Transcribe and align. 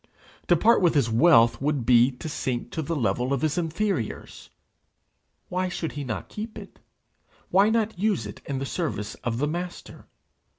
To 0.47 0.55
part 0.55 0.81
with 0.81 0.95
his 0.95 1.11
wealth 1.11 1.61
would 1.61 1.85
be 1.85 2.09
to 2.09 2.27
sink 2.27 2.71
to 2.71 2.81
the 2.81 2.95
level 2.95 3.33
of 3.33 3.43
his 3.43 3.55
inferiors! 3.55 4.49
Why 5.47 5.69
should 5.69 5.91
he 5.91 6.03
not 6.03 6.27
keep 6.27 6.57
it? 6.57 6.79
why 7.51 7.69
not 7.69 7.99
use 7.99 8.25
it 8.25 8.41
in 8.47 8.57
the 8.57 8.65
service 8.65 9.13
of 9.23 9.37
the 9.37 9.47
Master? 9.47 10.07